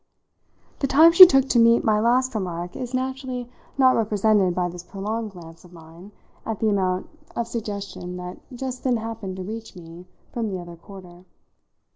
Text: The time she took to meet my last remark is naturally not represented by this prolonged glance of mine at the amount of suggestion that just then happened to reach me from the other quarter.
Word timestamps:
The 0.79 0.87
time 0.87 1.11
she 1.11 1.27
took 1.27 1.47
to 1.49 1.59
meet 1.59 1.83
my 1.83 1.99
last 1.99 2.33
remark 2.33 2.75
is 2.75 2.91
naturally 2.95 3.47
not 3.77 3.95
represented 3.95 4.55
by 4.55 4.67
this 4.67 4.81
prolonged 4.81 5.33
glance 5.33 5.63
of 5.63 5.73
mine 5.73 6.11
at 6.43 6.59
the 6.59 6.69
amount 6.69 7.07
of 7.35 7.45
suggestion 7.47 8.17
that 8.17 8.39
just 8.51 8.83
then 8.83 8.97
happened 8.97 9.35
to 9.35 9.43
reach 9.43 9.75
me 9.75 10.07
from 10.33 10.47
the 10.49 10.57
other 10.57 10.75
quarter. 10.75 11.25